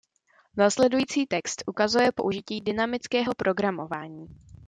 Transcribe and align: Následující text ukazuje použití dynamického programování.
Následující 0.57 1.25
text 1.25 1.63
ukazuje 1.67 2.11
použití 2.11 2.61
dynamického 2.61 3.33
programování. 3.37 4.27